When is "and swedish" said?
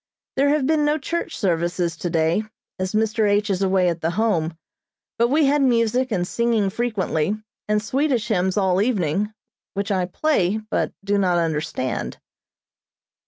7.69-8.27